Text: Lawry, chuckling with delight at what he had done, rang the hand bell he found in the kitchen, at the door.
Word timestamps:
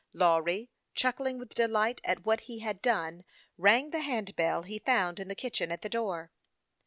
Lawry, 0.13 0.71
chuckling 0.95 1.37
with 1.37 1.53
delight 1.53 2.01
at 2.03 2.25
what 2.25 2.39
he 2.39 2.57
had 2.57 2.81
done, 2.81 3.23
rang 3.55 3.91
the 3.91 3.99
hand 3.99 4.35
bell 4.35 4.63
he 4.63 4.79
found 4.79 5.19
in 5.19 5.27
the 5.27 5.35
kitchen, 5.35 5.71
at 5.71 5.83
the 5.83 5.89
door. 5.89 6.31